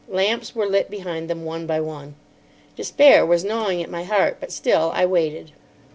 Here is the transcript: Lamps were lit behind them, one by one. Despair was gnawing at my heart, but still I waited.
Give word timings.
Lamps 0.09 0.55
were 0.55 0.65
lit 0.65 0.89
behind 0.89 1.29
them, 1.29 1.45
one 1.45 1.67
by 1.67 1.79
one. 1.79 2.15
Despair 2.75 3.23
was 3.23 3.43
gnawing 3.43 3.83
at 3.83 3.91
my 3.91 4.01
heart, 4.03 4.37
but 4.39 4.51
still 4.51 4.89
I 4.95 5.05
waited. 5.05 5.51